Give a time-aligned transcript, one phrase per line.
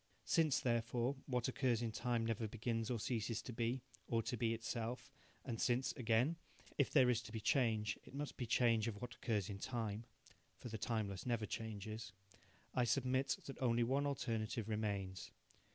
[0.25, 4.51] Since, therefore, what occurs in time never begins or ceases to be, or to be
[4.51, 5.11] itself,
[5.45, 6.37] and since, again,
[6.75, 10.05] if there is to be change it must be change of what occurs in time
[10.57, 12.13] (for the timeless never changes),
[12.73, 15.29] I submit that only one alternative remains.